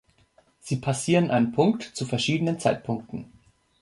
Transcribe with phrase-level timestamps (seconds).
[0.59, 3.31] Sie passieren einen Punkt zu verschiedenen Zeitpunkten.